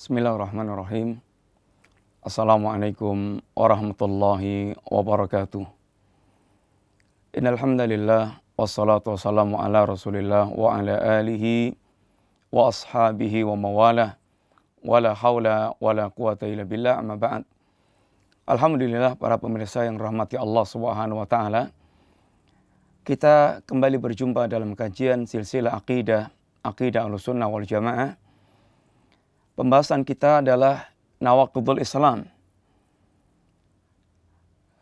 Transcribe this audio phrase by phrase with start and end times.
[0.00, 1.20] Bismillahirrahmanirrahim.
[2.24, 5.68] Assalamualaikum warahmatullahi wabarakatuh.
[7.36, 11.76] Innal hamdalillah wassalatu wassalamu ala Rasulillah wa ala alihi
[12.48, 14.16] wa ashabihi wa mawalah
[14.80, 17.44] wala haula wala quwata illa billah amma ba'd.
[18.48, 21.76] Alhamdulillah para pemirsa yang rahmati Allah Subhanahu wa taala.
[23.04, 26.32] Kita kembali berjumpa dalam kajian silsilah akidah,
[26.64, 28.16] akidah Ahlussunnah wal Jamaah
[29.60, 30.88] Pembahasan kita adalah
[31.20, 32.24] Nawakudul Islam.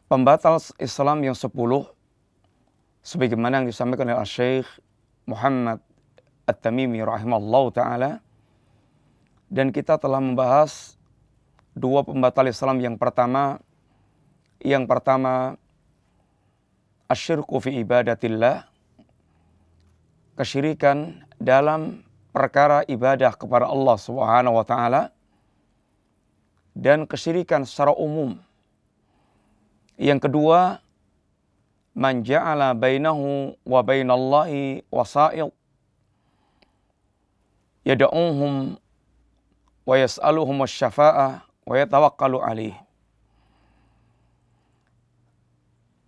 [0.06, 1.82] Pembatal Islam yang sepuluh
[3.02, 4.70] sebagaimana yang disampaikan oleh Syekh
[5.26, 5.82] Muhammad
[6.46, 8.10] At-Tamimi rahimahullah taala
[9.50, 10.94] dan kita telah membahas
[11.74, 13.58] dua pembatal Islam yang pertama
[14.62, 15.58] yang pertama
[17.10, 18.62] asyirku fi ibadatillah
[20.38, 25.02] kesyirikan dalam perkara ibadah kepada Allah Subhanahu wa taala
[26.78, 28.38] dan kesyirikan secara umum.
[29.98, 30.78] Yang kedua,
[31.98, 35.50] man ja'ala bainahu wa bainallahi wasa'il
[37.82, 38.78] yad'uhum
[39.82, 42.76] wa yas'aluhum asy-syafa'ah wa yatawakkalu alaih.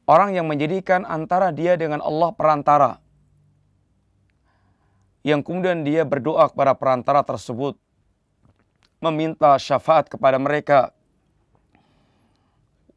[0.06, 2.98] Orang yang menjadikan antara dia dengan Allah perantara
[5.20, 7.76] yang kemudian dia berdoa kepada perantara tersebut
[9.00, 10.92] meminta syafaat kepada mereka.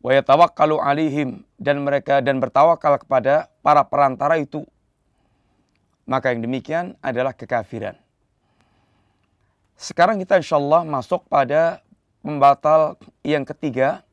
[0.03, 4.67] Wa yatawakkalu alihim dan mereka dan bertawakal kepada para perantara itu.
[6.03, 7.95] Maka yang demikian adalah kekafiran.
[9.79, 11.79] Sekarang kita insyaallah masuk pada
[12.19, 14.03] pembatal yang ketiga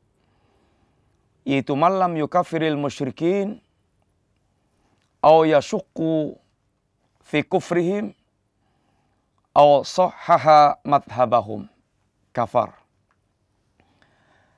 [1.42, 3.58] yaitu malam yukafiril musyrikin
[5.18, 6.38] au yashukku
[7.30, 8.10] fi kufrihim
[9.54, 11.70] aw sahhaha madhabahum
[12.34, 12.74] kafar.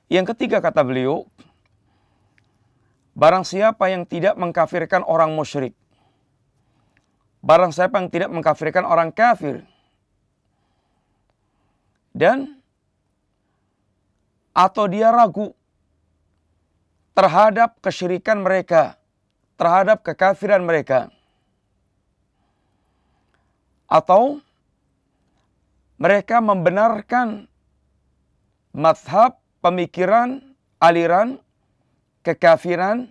[0.09, 1.29] Yang ketiga kata beliau,
[3.13, 5.77] barang siapa yang tidak mengkafirkan orang musyrik,
[7.45, 9.61] barang siapa yang tidak mengkafirkan orang kafir,
[12.13, 12.57] dan
[14.53, 15.53] atau dia ragu
[17.17, 18.97] terhadap kesyirikan mereka,
[19.57, 21.09] terhadap kekafiran mereka,
[23.93, 24.41] atau
[26.01, 27.45] mereka membenarkan
[28.73, 30.41] madhab, pemikiran,
[30.81, 31.37] aliran,
[32.25, 33.05] kekafiran,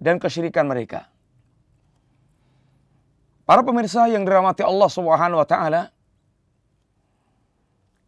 [0.00, 1.04] dan kesyirikan mereka.
[3.44, 5.92] Para pemirsa yang dirahmati Allah Subhanahu wa taala,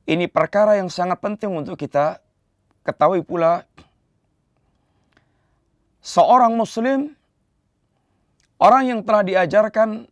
[0.09, 2.25] ini perkara yang sangat penting untuk kita
[2.81, 3.69] ketahui pula
[6.01, 7.13] seorang muslim
[8.61, 10.09] orang yang telah diajarkan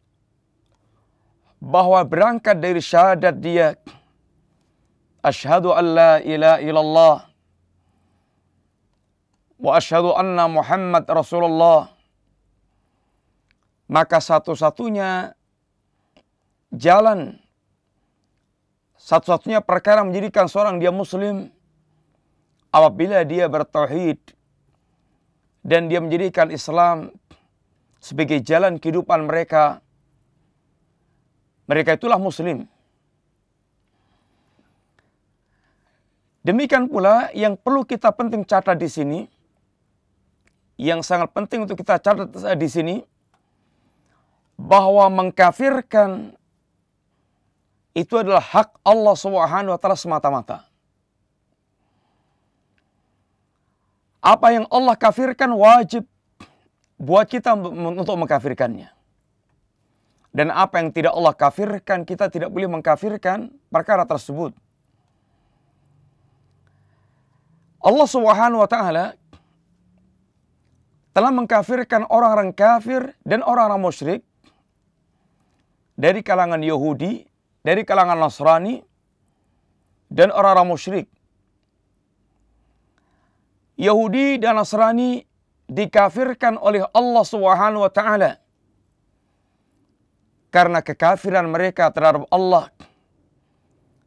[1.62, 3.78] bahwa berangkat dari syahadat dia
[5.22, 7.16] asyhadu an la ilaha illallah
[9.62, 11.94] wa asyhadu anna Muhammad Rasulullah.
[13.86, 15.36] Maka satu-satunya
[16.74, 17.38] jalan
[18.98, 21.52] satu-satunya perkara menjadikan seorang dia muslim
[22.74, 24.18] apabila dia bertauhid
[25.62, 27.12] dan dia menjadikan Islam
[28.02, 29.84] sebagai jalan kehidupan mereka
[31.66, 32.66] mereka itulah muslim.
[36.42, 39.20] Demikian pula yang perlu kita penting catat di sini,
[40.74, 42.96] yang sangat penting untuk kita catat di sini,
[44.58, 46.34] bahwa mengkafirkan
[47.92, 50.64] itu adalah hak Allah Subhanahu wa taala semata-mata.
[54.22, 56.06] Apa yang Allah kafirkan wajib
[56.94, 59.01] buat kita untuk mengkafirkannya.
[60.32, 64.56] Dan apa yang tidak Allah kafirkan, kita tidak boleh mengkafirkan perkara tersebut.
[67.82, 69.12] Allah Subhanahu wa taala
[71.12, 74.20] telah mengkafirkan orang-orang kafir dan orang-orang musyrik
[75.98, 77.28] dari kalangan Yahudi,
[77.60, 78.80] dari kalangan Nasrani
[80.08, 81.06] dan orang-orang musyrik.
[83.76, 85.28] Yahudi dan Nasrani
[85.68, 88.41] dikafirkan oleh Allah Subhanahu wa taala
[90.52, 92.68] karena kekafiran mereka terhadap Allah.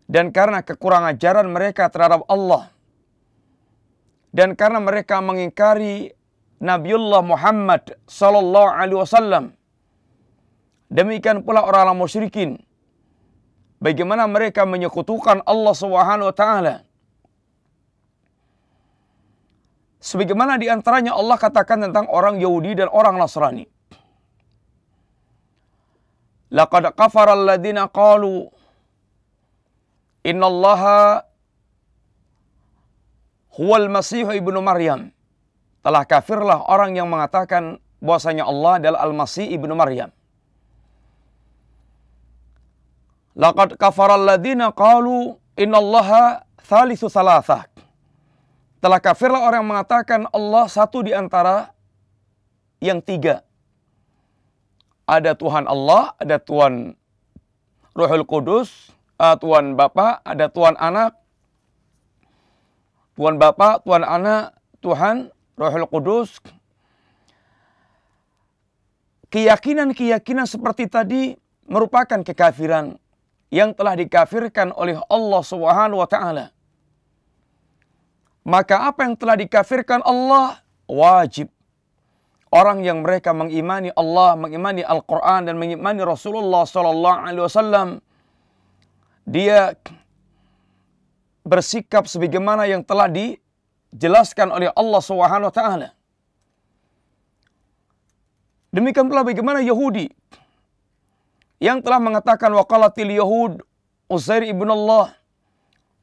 [0.06, 2.70] Dan karena kekurangan ajaran mereka terhadap Allah.
[4.30, 6.14] Dan karena mereka mengingkari
[6.62, 9.46] Nabiullah Muhammad sallallahu alaihi wasallam.
[10.94, 12.62] Demikian pula orang-orang musyrikin.
[13.82, 16.76] Bagaimana mereka menyekutukan Allah Subhanahu wa taala.
[20.06, 23.66] Sebagaimana di antaranya Allah katakan tentang orang Yahudi dan orang Nasrani
[26.50, 28.50] Laqad kafara alladhina qalu
[30.26, 31.26] innallaha
[33.54, 35.14] huwal Masih ibnu Maryam.
[35.86, 40.10] Telah kafirlah orang yang mengatakan bahwasanya Allah adalah Al-Masih ibnu Maryam.
[43.38, 47.70] Laqad kafaral ladina qalu innallaha thalithu thalathah.
[48.82, 51.70] Telah kafirlah orang yang mengatakan Allah satu di antara
[52.82, 53.45] yang tiga.
[55.06, 56.98] Ada Tuhan Allah, ada Tuhan
[57.94, 58.90] Ruhul Kudus,
[59.22, 61.16] uh, Tuhan Bapa, ada Tuhan Anak,
[63.16, 64.52] Tuhan Bapa, Tuhan Anak,
[64.84, 66.36] Tuhan Rohul Kudus.
[69.32, 71.36] Keyakinan-keyakinan seperti tadi
[71.68, 73.00] merupakan kekafiran
[73.52, 76.52] yang telah dikafirkan oleh Allah Subhanahu wa taala.
[78.46, 81.50] Maka apa yang telah dikafirkan Allah wajib
[82.52, 87.88] orang yang mereka mengimani Allah, mengimani Al-Qur'an dan mengimani Rasulullah sallallahu alaihi wasallam
[89.26, 89.74] dia
[91.46, 95.90] bersikap sebagaimana yang telah dijelaskan oleh Allah Subhanahu wa taala.
[98.74, 100.12] Demikian pula bagaimana Yahudi
[101.64, 103.64] yang telah mengatakan waqalatil yahud
[104.06, 105.18] Uzair ibn Allah.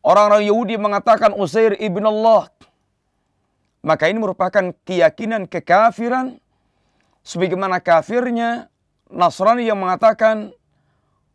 [0.03, 2.51] Orang-orang Yahudi mengatakan Uzair ibn Allah.
[3.83, 6.39] Maka ini merupakan keyakinan kekafiran
[7.27, 8.71] sebagaimana kafirnya
[9.13, 10.55] Nasrani yang mengatakan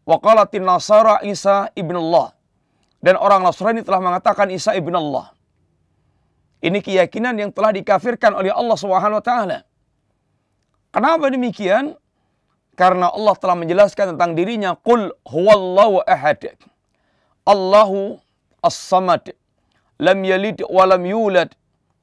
[0.07, 2.33] waqalatin nasara Isa ibn Allah.
[3.03, 5.35] Dan orang Nasrani telah mengatakan Isa ibn Allah.
[6.63, 9.61] Ini keyakinan yang telah dikafirkan oleh Allah taala.
[10.89, 11.93] Kenapa demikian?
[12.73, 16.57] Karena Allah telah menjelaskan tentang dirinya qul huwallahu ahad.
[17.45, 18.17] Allahu
[18.63, 19.37] as-samad.
[20.01, 21.53] Lam yalid wa lam yulad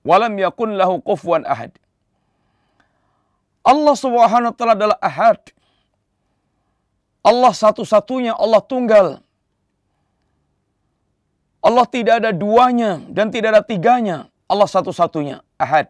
[0.04, 1.72] wa lam yakun lahu kufuwan ahad.
[3.64, 5.40] Allah Subhanahu wa taala adalah ahad.
[7.24, 9.24] Allah satu-satunya, Allah tunggal.
[11.64, 14.28] Allah tidak ada duanya dan tidak ada tiganya.
[14.44, 15.88] Allah satu-satunya, ahad.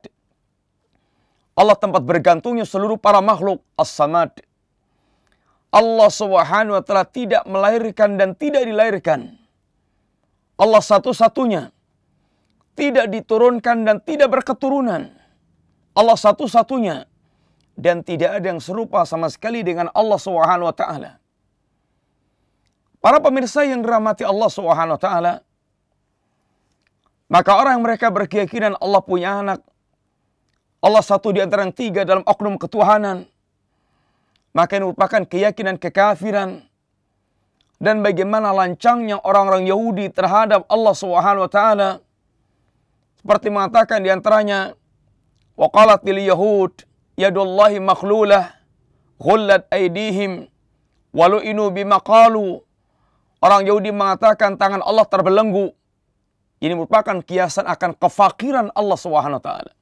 [1.58, 4.31] Allah tempat bergantungnya seluruh para makhluk, as-samad.
[5.75, 9.34] Allah subhanahu wa ta'ala tidak melahirkan dan tidak dilahirkan.
[10.55, 11.73] Allah satu-satunya.
[12.74, 15.10] Tidak diturunkan dan tidak berketurunan.
[15.94, 17.06] Allah satu-satunya.
[17.74, 21.18] Dan tidak ada yang serupa sama sekali dengan Allah subhanahu wa ta'ala.
[23.02, 25.34] Para pemirsa yang dirahmati Allah subhanahu wa ta'ala.
[27.26, 29.60] Maka orang yang mereka berkeyakinan Allah punya anak.
[30.84, 33.26] Allah satu di antara yang tiga dalam oknum ketuhanan.
[34.54, 36.62] Maka ini merupakan keyakinan kekafiran.
[37.82, 41.90] Dan bagaimana lancangnya orang-orang Yahudi terhadap Allah Subhanahu wa taala.
[43.24, 44.76] Seperti mengatakan di antaranya
[45.56, 46.76] waqalat lil yahud
[47.16, 48.52] yadullahi makhlulah
[49.16, 50.44] ghullat aydihim
[51.16, 52.60] walu inu bima qalu
[53.40, 55.72] orang Yahudi mengatakan tangan Allah terbelenggu
[56.64, 59.72] ini merupakan kiasan akan kefakiran Allah Subhanahu wa taala.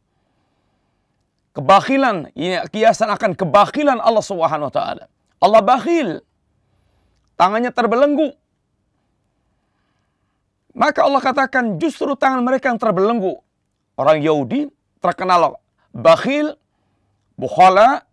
[1.54, 5.04] Kebakhilan, ini kiasan akan kebakhilan Allah Subhanahu wa taala.
[5.38, 6.26] Allah bakhil.
[7.38, 8.34] Tangannya terbelenggu.
[10.72, 13.36] Maka Allah katakan justru tangan mereka yang terbelenggu.
[13.96, 14.72] Orang Yahudi
[15.04, 15.60] terkenal
[15.92, 16.56] bakhil,
[17.36, 18.08] bukhala,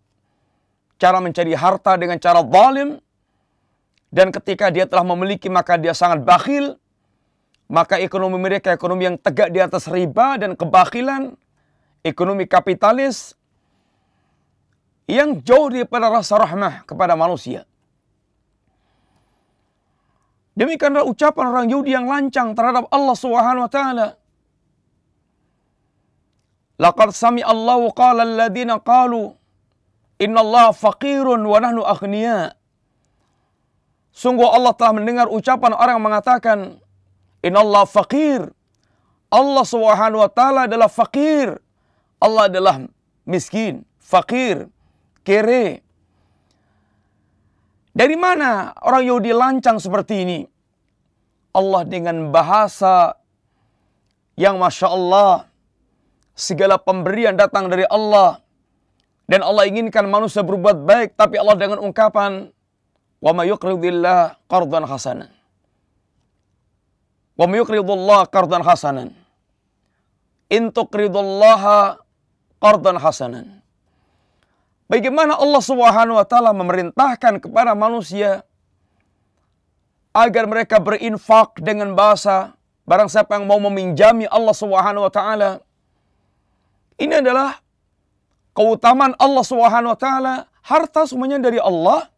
[0.99, 2.99] cara mencari harta dengan cara zalim,
[4.11, 6.75] dan ketika dia telah memiliki maka dia sangat bakhil,
[7.71, 11.37] maka ekonomi mereka ekonomi yang tegak di atas riba dan kebakilan,
[12.03, 13.37] ekonomi kapitalis
[15.05, 17.63] yang jauh daripada rasa rahmah kepada manusia.
[20.59, 24.07] Demikianlah ucapan orang Yahudi yang lancang terhadap Allah Subhanahu wa taala.
[26.79, 29.31] Laqad sami Allahu qala alladziina qalu
[30.19, 32.55] inna Allah faqirun wa nahnu aghnia.
[34.11, 36.57] Sungguh Allah telah mendengar ucapan orang yang mengatakan
[37.39, 38.51] Inallah fakir.
[39.29, 41.55] Allah subhanahu wa ta'ala adalah fakir.
[42.19, 42.75] Allah adalah
[43.23, 44.67] miskin, fakir,
[45.23, 45.85] kere.
[47.99, 50.39] Dari mana orang Yahudi lancang seperti ini?
[51.51, 53.19] Allah dengan bahasa
[54.39, 55.51] yang Masya Allah.
[56.31, 58.39] Segala pemberian datang dari Allah.
[59.27, 61.19] Dan Allah inginkan manusia berbuat baik.
[61.19, 62.47] Tapi Allah dengan ungkapan.
[63.19, 65.27] Wa ma yuqridillah qardan hasanan.
[67.35, 69.11] Wa yuqridullah qardan hasanan.
[70.47, 71.99] In tuqridullaha
[72.63, 73.58] qardan hasanan.
[74.89, 78.41] Bagaimana Allah Subhanahu wa taala memerintahkan kepada manusia
[80.09, 82.57] agar mereka berinfak dengan bahasa
[82.89, 85.61] barang siapa yang mau meminjami Allah Subhanahu wa taala?
[86.97, 87.61] Ini adalah
[88.57, 90.35] keutamaan Allah Subhanahu wa taala.
[90.65, 92.09] Harta semuanya dari Allah.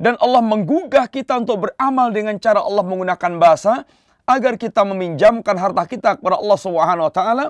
[0.00, 3.84] Dan Allah menggugah kita untuk beramal dengan cara Allah menggunakan bahasa
[4.24, 7.46] agar kita meminjamkan harta kita kepada Allah Subhanahu wa taala.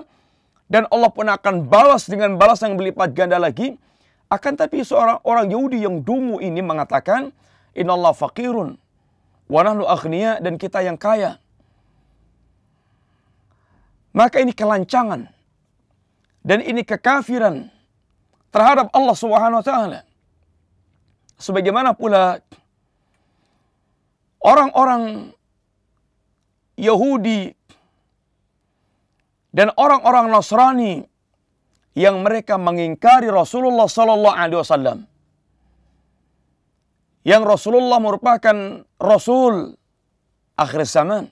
[0.69, 3.73] Dan Allah pun akan balas dengan balas yang berlipat ganda lagi.
[4.31, 7.35] Akan tapi seorang orang Yahudi yang dungu ini mengatakan,
[7.75, 8.79] "Innallaha faqirun
[9.51, 11.35] wa nahnu aghnia" dan kita yang kaya.
[14.15, 15.27] Maka ini kelancangan
[16.47, 17.67] dan ini kekafiran
[18.55, 19.99] terhadap Allah Subhanahu wa taala.
[21.35, 22.39] Sebagaimana pula
[24.39, 25.35] orang-orang
[26.79, 27.51] Yahudi
[29.51, 31.10] dan orang-orang Nasrani
[31.97, 34.99] yang mereka mengingkari Rasulullah sallallahu alaihi wasallam.
[37.21, 39.77] Yang Rasulullah merupakan rasul
[40.57, 41.29] akhir zaman.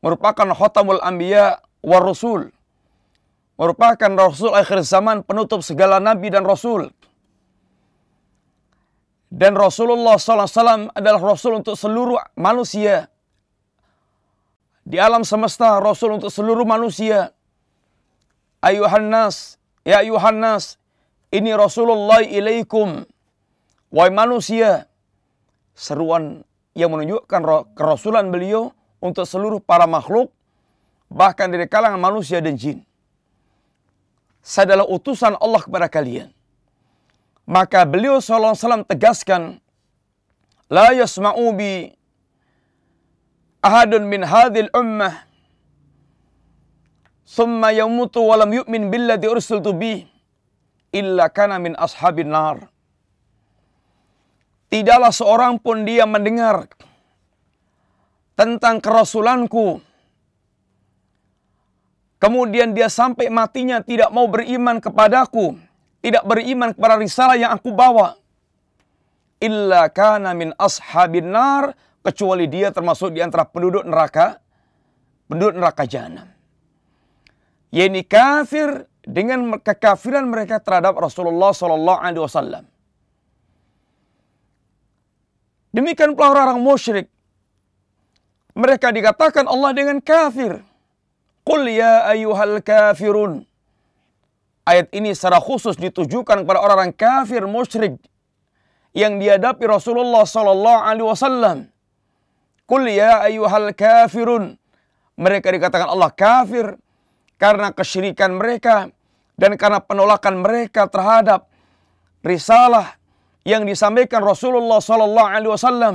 [0.00, 2.54] Merupakan khatamul anbiya war rasul.
[3.58, 6.88] Merupakan rasul akhir zaman penutup segala nabi dan rasul.
[9.28, 13.12] Dan Rasulullah SAW adalah Rasul untuk seluruh manusia
[14.88, 17.36] di alam semesta Rasul untuk seluruh manusia.
[18.58, 19.54] Ayuhan nas,
[19.86, 20.82] ya ayuhan nas,
[21.30, 23.06] ini Rasulullah ilaikum.
[23.88, 24.90] Wahai manusia,
[25.78, 26.42] seruan
[26.74, 30.34] yang menunjukkan kerasulan beliau untuk seluruh para makhluk,
[31.06, 32.82] bahkan dari kalangan manusia dan jin.
[34.42, 36.34] Saya adalah utusan Allah kepada kalian.
[37.48, 39.62] Maka beliau SAW tegaskan,
[40.68, 41.88] La yasma'u bi
[43.64, 45.27] ahadun min hadhil ummah
[47.28, 50.08] thumma yamutu wa lam yu'min billadhi ursiltu bih
[50.88, 52.64] illa kana min ashabin nar.
[54.68, 56.68] Tidaklah seorang pun dia mendengar
[58.36, 59.80] tentang kerasulanku.
[62.18, 65.56] Kemudian dia sampai matinya tidak mau beriman kepadaku.
[65.98, 68.18] Tidak beriman kepada risalah yang aku bawa.
[69.38, 74.42] Illa kana min ashabin nar kecuali dia termasuk di antara penduduk neraka,
[75.30, 76.37] penduduk neraka jahanam.
[77.68, 82.64] Yaitu kafir dengan kekafiran mereka terhadap Rasulullah Sallallahu Alaihi Wasallam.
[85.72, 87.06] Demikian pula orang-orang musyrik.
[88.56, 90.64] Mereka dikatakan Allah dengan kafir.
[91.44, 93.44] Qul ya ayyuhal kafirun.
[94.68, 97.96] Ayat ini secara khusus ditujukan kepada orang-orang kafir musyrik
[98.92, 101.58] yang dihadapi Rasulullah Sallallahu Alaihi Wasallam.
[102.68, 104.60] Kul ya ayyuhal kafirun.
[105.16, 106.76] Mereka dikatakan Allah kafir
[107.38, 108.90] karena kesyirikan mereka
[109.38, 111.46] dan karena penolakan mereka terhadap
[112.26, 112.98] risalah
[113.46, 115.94] yang disampaikan Rasulullah sallallahu alaihi wasallam.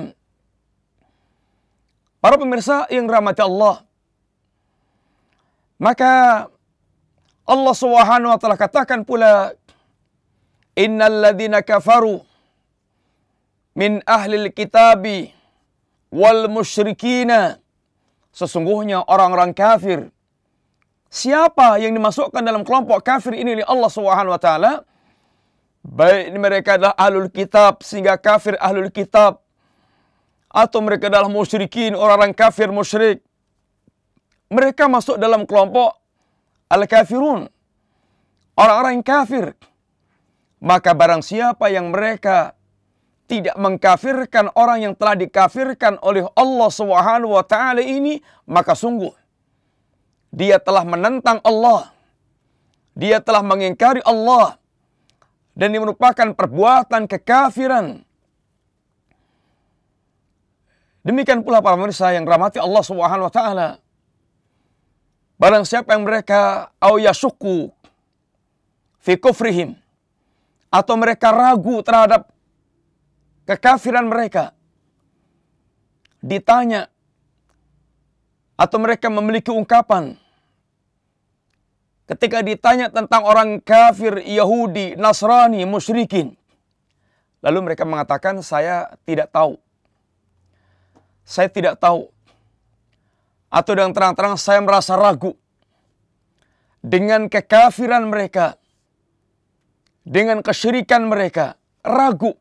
[2.23, 3.83] Para pemirsa yang rahmati Allah.
[5.75, 6.47] Maka
[7.43, 9.51] Allah Subhanahu wa taala katakan pula
[10.79, 12.23] innal ladzina kafaru
[13.75, 15.35] min ahli kitabi
[16.07, 17.59] wal musyrikina.
[18.31, 20.12] Sesungguhnya orang-orang kafir.
[21.13, 24.81] Siapa yang dimasukkan dalam kelompok kafir ini oleh Allah Subhanahu wa taala?
[25.85, 29.45] Baik mereka adalah ahlul kitab sehingga kafir ahlul kitab
[30.49, 33.21] atau mereka adalah musyrikin orang-orang kafir musyrik.
[34.49, 36.01] Mereka masuk dalam kelompok
[36.65, 37.45] al-kafirun.
[38.57, 39.53] Orang-orang kafir.
[40.65, 42.57] Maka barang siapa yang mereka
[43.29, 48.17] tidak mengkafirkan orang yang telah dikafirkan oleh Allah Subhanahu wa taala ini,
[48.49, 49.22] maka sungguh
[50.33, 51.93] dia telah menentang Allah.
[52.97, 54.57] Dia telah mengingkari Allah
[55.53, 58.01] dan ini merupakan perbuatan kekafiran.
[61.05, 63.69] Demikian pula para pemirsa yang rahmati Allah Subhanahu wa taala.
[65.37, 67.69] Barang siapa yang mereka au yasuku
[69.01, 69.73] fi kufrihim
[70.69, 72.29] atau mereka ragu terhadap
[73.49, 74.53] kekafiran mereka.
[76.23, 76.93] Ditanya
[78.53, 80.22] atau mereka memiliki ungkapan
[82.07, 86.35] ketika ditanya tentang orang kafir Yahudi, Nasrani, musyrikin.
[87.43, 89.59] Lalu mereka mengatakan, saya tidak tahu.
[91.23, 92.07] Saya tidak tahu.
[93.51, 95.35] Atau dengan terang-terang saya merasa ragu.
[96.83, 98.55] Dengan kekafiran mereka.
[100.03, 101.55] Dengan kesyirikan mereka.
[101.83, 102.35] Ragu.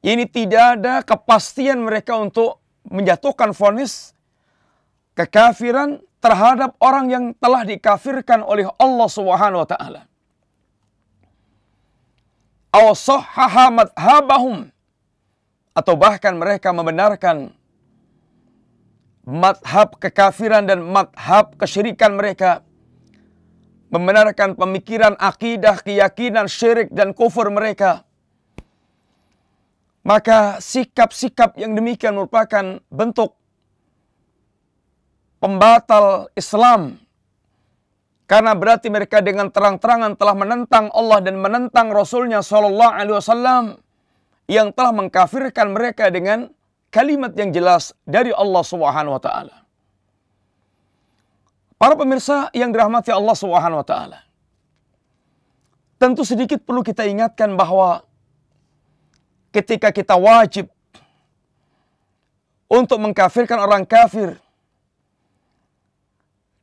[0.00, 4.16] Ini tidak ada kepastian mereka untuk menjatuhkan vonis
[5.12, 10.02] kekafiran terhadap orang yang telah dikafirkan oleh Allah Subhanahu wa taala.
[13.72, 14.68] Madhabahum.
[15.72, 17.56] Atau bahkan mereka membenarkan
[19.24, 22.62] madhab kekafiran dan madhab kesyirikan mereka.
[23.90, 28.06] Membenarkan pemikiran akidah, keyakinan, syirik dan kufur mereka.
[30.06, 33.39] Maka sikap-sikap yang demikian merupakan bentuk
[35.40, 37.00] pembatal Islam.
[38.30, 43.64] Karena berarti mereka dengan terang-terangan telah menentang Allah dan menentang Rasulnya Sallallahu Alaihi Wasallam
[44.46, 46.46] yang telah mengkafirkan mereka dengan
[46.94, 49.56] kalimat yang jelas dari Allah Subhanahu Wa Taala.
[51.74, 54.18] Para pemirsa yang dirahmati Allah Subhanahu Wa Taala,
[55.98, 58.06] tentu sedikit perlu kita ingatkan bahwa
[59.50, 60.70] ketika kita wajib
[62.70, 64.38] untuk mengkafirkan orang kafir,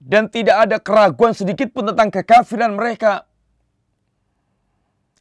[0.07, 3.27] dan tidak ada keraguan sedikit pun tentang kekafiran mereka.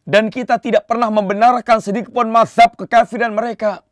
[0.06, 3.82] Dan kita tidak pernah membenarkan sedikit pun mazhab kekafiran mereka.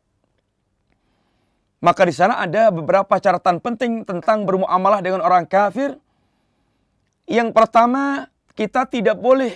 [1.83, 5.99] Maka di sana ada beberapa catatan penting tentang bermuamalah dengan orang kafir.
[7.27, 9.51] Yang pertama, kita tidak boleh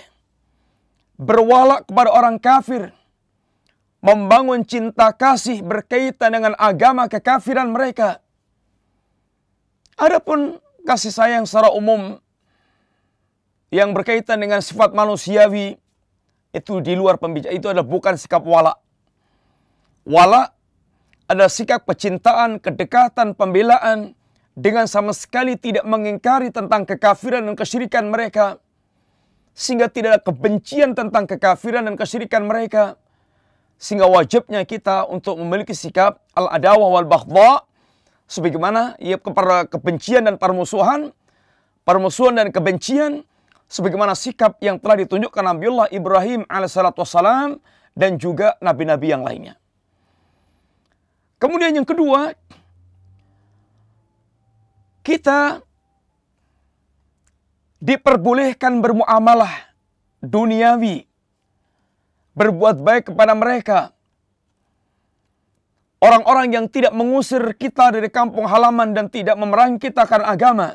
[1.16, 2.92] berwala kepada orang kafir.
[4.04, 8.20] Membangun cinta kasih berkaitan dengan agama kekafiran mereka.
[9.96, 12.18] Adapun kasih sayang secara umum
[13.70, 15.78] yang berkaitan dengan sifat manusiawi
[16.50, 17.56] itu di luar pembicaraan.
[17.56, 18.74] Itu adalah bukan sikap wala.
[20.02, 20.50] Wala
[21.30, 24.18] ada sikap kecintaan, kedekatan, pembelaan
[24.58, 28.58] dengan sama sekali tidak mengingkari tentang kekafiran dan kesyirikan mereka.
[29.54, 32.98] Sehingga tidak ada kebencian tentang kekafiran dan kesyirikan mereka.
[33.78, 37.69] Sehingga wajibnya kita untuk memiliki sikap al-adawah wal baghdha
[38.30, 41.10] sebagaimana ia kepada kebencian dan permusuhan,
[41.82, 43.26] permusuhan dan kebencian
[43.66, 47.58] sebagaimana sikap yang telah ditunjukkan Nabiullah Ibrahim alaihissalam
[47.98, 49.58] dan juga nabi-nabi yang lainnya.
[51.42, 52.30] Kemudian yang kedua,
[55.02, 55.64] kita
[57.80, 59.72] diperbolehkan bermuamalah
[60.20, 61.08] duniawi,
[62.36, 63.78] berbuat baik kepada mereka,
[66.00, 70.68] Orang-orang yang tidak mengusir kita dari kampung halaman dan tidak memerangi kita karena agama.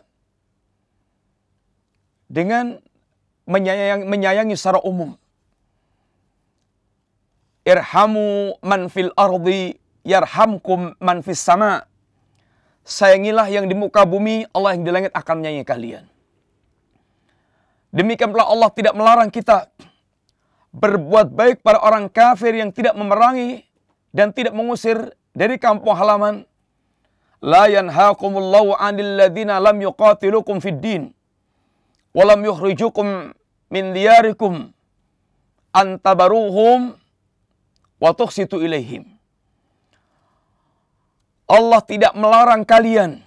[2.30, 2.78] Dengan
[3.50, 5.18] menyayangi, menyayangi secara umum.
[7.66, 9.74] Irhamu man fil ardi
[10.06, 11.90] yarhamkum man fis sama.
[12.86, 16.06] Sayangilah yang di muka bumi, Allah yang di langit akan menyayangi kalian.
[17.90, 19.74] Demikian pula Allah tidak melarang kita
[20.70, 23.65] berbuat baik pada orang kafir yang tidak memerangi
[24.16, 26.48] dan tidak mengusir dari kampung halaman.
[27.44, 31.04] La yanhaqumullahu 'anil ladzina lam yuqatilukum fid din
[32.16, 33.36] wa lam yukhrijukum
[33.68, 34.72] min diyarikum
[35.76, 36.96] antabaruhum
[38.00, 39.04] wa tuqsitu ilaihim.
[41.46, 43.20] Allah tidak melarang kalian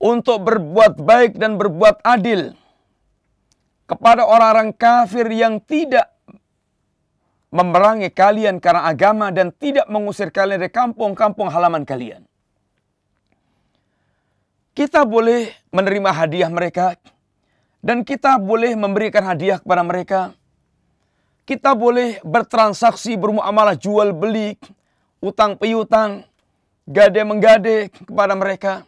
[0.00, 2.56] untuk berbuat baik dan berbuat adil
[3.84, 6.08] kepada orang-orang kafir yang tidak
[7.50, 12.22] memerangi kalian karena agama dan tidak mengusir kalian dari kampung-kampung halaman kalian.
[14.70, 16.94] Kita boleh menerima hadiah mereka
[17.82, 20.20] dan kita boleh memberikan hadiah kepada mereka.
[21.42, 24.54] Kita boleh bertransaksi bermuamalah jual beli,
[25.18, 26.22] utang piutang,
[26.86, 28.86] gade menggade kepada mereka.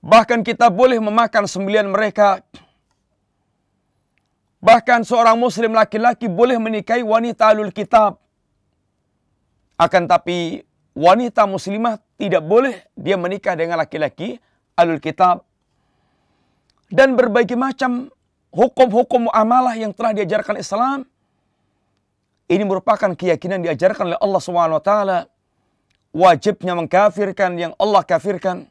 [0.00, 2.40] Bahkan kita boleh memakan sembilan mereka
[4.60, 8.20] Bahkan seorang muslim laki-laki boleh menikahi wanita alul kitab.
[9.80, 10.60] Akan tapi
[10.92, 14.36] wanita muslimah tidak boleh dia menikah dengan laki-laki
[14.76, 15.48] alul kitab.
[16.92, 18.12] Dan berbagai macam
[18.52, 21.08] hukum-hukum amalah yang telah diajarkan Islam.
[22.50, 24.92] Ini merupakan keyakinan diajarkan oleh Allah SWT.
[26.10, 28.66] Wajibnya mengkafirkan yang Allah kafirkan.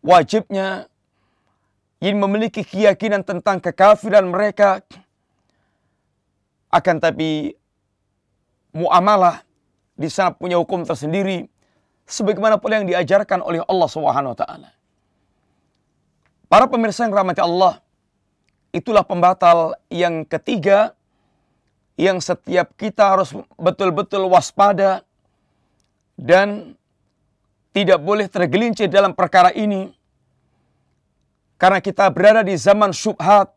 [0.00, 0.89] Wajibnya
[2.00, 4.80] yang memiliki keyakinan tentang kekafiran mereka
[6.72, 7.52] akan tapi
[8.72, 9.44] muamalah
[10.00, 11.44] di sana punya hukum tersendiri
[12.08, 14.70] sebagaimana pula yang diajarkan oleh Allah Subhanahu wa taala.
[16.50, 17.78] Para pemirsa yang rahmati Allah,
[18.72, 20.96] itulah pembatal yang ketiga
[22.00, 25.04] yang setiap kita harus betul-betul waspada
[26.16, 26.74] dan
[27.76, 29.92] tidak boleh tergelincir dalam perkara ini
[31.60, 33.52] karena kita berada di zaman syubhat.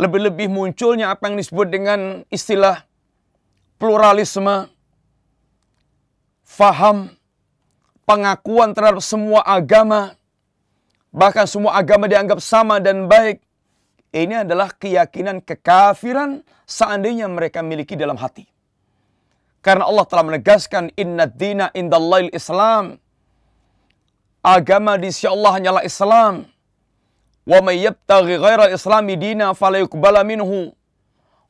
[0.00, 2.82] Lebih-lebih munculnya apa yang disebut dengan istilah
[3.78, 4.66] pluralisme,
[6.42, 7.14] faham,
[8.02, 10.18] pengakuan terhadap semua agama,
[11.14, 13.38] bahkan semua agama dianggap sama dan baik.
[14.10, 18.46] Ini adalah keyakinan kekafiran seandainya mereka miliki dalam hati.
[19.62, 22.98] Karena Allah telah menegaskan inna dina indallahil Islam.
[24.42, 26.53] Agama di sisi Allah hanyalah Islam.
[27.44, 28.40] Wa may yabtaghi
[28.72, 30.72] islami dina fala yuqbala minhu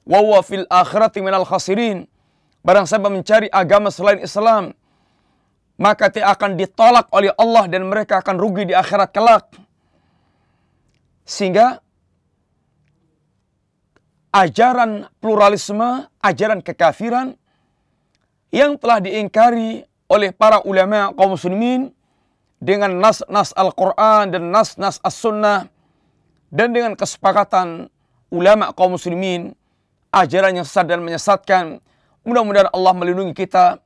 [0.04, 2.11] wa huwa fil akhirati minal khasirin.
[2.66, 4.74] Barang siapa mencari agama selain Islam
[5.74, 9.46] maka tidak akan ditolak oleh Allah dan mereka akan rugi di akhirat kelak.
[11.26, 11.83] Sehingga
[14.30, 17.35] ajaran pluralisme, ajaran kekafiran
[18.54, 21.90] yang telah diingkari oleh para ulama kaum muslimin
[22.62, 25.73] dengan nas-nas Al-Quran dan nas-nas As-Sunnah
[26.50, 27.88] dan dengan kesepakatan
[28.33, 29.54] ulama kaum muslimin
[30.11, 31.78] ajaran yang sesat dan menyesatkan
[32.24, 33.78] mudah-mudahan Allah melindungi kita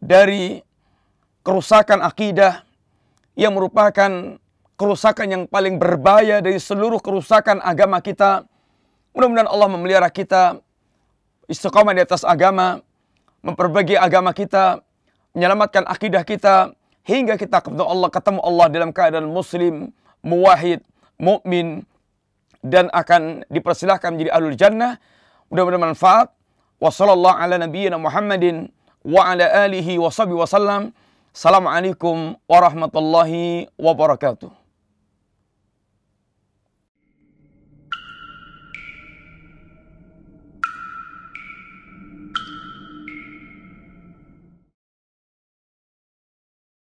[0.00, 0.60] dari
[1.46, 2.64] kerusakan akidah
[3.36, 4.36] yang merupakan
[4.80, 8.48] kerusakan yang paling berbahaya dari seluruh kerusakan agama kita.
[9.12, 10.56] Mudah-mudahan Allah memelihara kita
[11.50, 12.80] istiqamah di atas agama,
[13.44, 14.80] memperbagi agama kita,
[15.36, 16.72] menyelamatkan akidah kita
[17.04, 19.90] hingga kita ketemu Allah ketemu Allah dalam keadaan muslim,
[20.22, 20.80] muwahid,
[21.20, 21.84] mukmin
[22.64, 24.96] dan akan dipersilahkan menjadi ahlul jannah.
[25.52, 26.32] Mudah-mudahan manfaat.
[26.80, 28.72] Wassallallahu ala nabiyyina Muhammadin
[29.04, 30.40] wa ala alihi wa sahbihi.
[31.30, 34.59] Assalamualaikum warahmatullahi wabarakatuh.